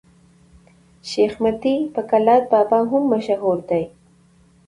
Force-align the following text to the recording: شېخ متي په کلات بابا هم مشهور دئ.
شېخ 1.09 1.33
متي 1.43 1.75
په 1.93 2.01
کلات 2.09 2.43
بابا 2.51 2.79
هم 2.91 3.03
مشهور 3.13 3.57
دئ. 3.69 3.83